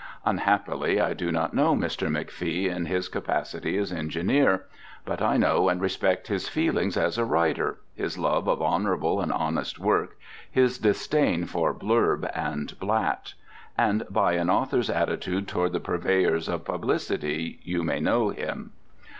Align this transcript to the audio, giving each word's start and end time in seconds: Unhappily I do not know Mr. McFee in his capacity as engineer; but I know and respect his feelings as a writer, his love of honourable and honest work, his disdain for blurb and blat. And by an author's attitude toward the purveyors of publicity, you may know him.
Unhappily 0.25 0.99
I 0.99 1.13
do 1.13 1.31
not 1.31 1.53
know 1.53 1.75
Mr. 1.75 2.07
McFee 2.07 2.65
in 2.75 2.87
his 2.87 3.07
capacity 3.07 3.77
as 3.77 3.91
engineer; 3.93 4.65
but 5.05 5.21
I 5.21 5.37
know 5.37 5.69
and 5.69 5.79
respect 5.79 6.27
his 6.27 6.49
feelings 6.49 6.97
as 6.97 7.19
a 7.19 7.23
writer, 7.23 7.77
his 7.93 8.17
love 8.17 8.47
of 8.49 8.63
honourable 8.63 9.21
and 9.21 9.31
honest 9.31 9.77
work, 9.77 10.17
his 10.49 10.79
disdain 10.79 11.45
for 11.45 11.71
blurb 11.71 12.27
and 12.33 12.79
blat. 12.79 13.35
And 13.77 14.07
by 14.09 14.33
an 14.33 14.49
author's 14.49 14.89
attitude 14.89 15.47
toward 15.47 15.71
the 15.71 15.79
purveyors 15.79 16.49
of 16.49 16.65
publicity, 16.65 17.59
you 17.61 17.83
may 17.83 17.99
know 17.99 18.29
him. 18.29 18.71